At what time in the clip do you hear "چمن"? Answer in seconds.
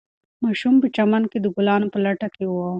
0.95-1.23